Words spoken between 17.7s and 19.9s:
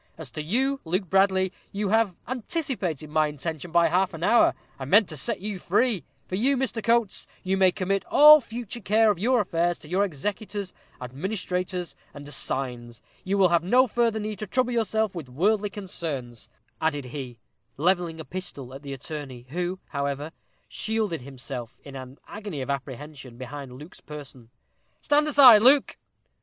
levelling a pistol at the attorney, who,